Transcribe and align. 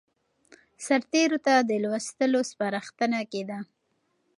سرتېرو 0.85 1.37
ته 1.45 1.53
د 1.69 1.71
لوستلو 1.83 2.39
سپارښتنه 2.51 3.19
کېده. 3.31 3.59